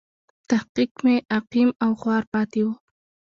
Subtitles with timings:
[0.49, 2.67] تحقیق مې عقیم او خوار پاتې و.